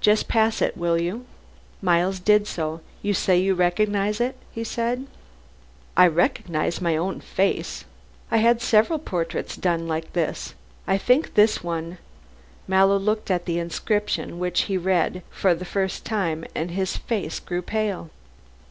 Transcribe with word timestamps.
"Just 0.00 0.28
pass 0.28 0.62
it, 0.62 0.78
will 0.78 0.98
you." 0.98 1.26
Miles 1.82 2.20
did 2.20 2.46
so. 2.46 2.80
"You 3.02 3.12
say 3.12 3.36
you 3.36 3.52
recognize 3.52 4.18
it," 4.18 4.34
he 4.50 4.64
said. 4.64 5.06
"I 5.94 6.06
recognize 6.06 6.80
my 6.80 6.96
own 6.96 7.20
face. 7.20 7.84
I 8.30 8.38
had 8.38 8.62
several 8.62 8.98
portraits 8.98 9.56
done 9.56 9.86
like 9.86 10.14
this. 10.14 10.54
I 10.86 10.96
think 10.96 11.34
this 11.34 11.62
one" 11.62 11.98
Mallow 12.66 12.96
looked 12.96 13.30
at 13.30 13.44
the 13.44 13.58
inscription 13.58 14.38
which 14.38 14.62
he 14.72 14.78
read 14.78 15.22
for 15.30 15.54
the 15.54 15.66
first 15.66 16.02
time, 16.06 16.46
and 16.54 16.70
his 16.70 16.96
face 16.96 17.38
grew 17.38 17.60
pale. 17.60 18.08